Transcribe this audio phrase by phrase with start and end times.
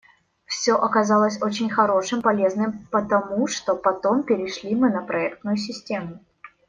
[0.47, 6.21] Все оказалось очень хорошим, полезным, потому что потом перешли мы на проектную систему.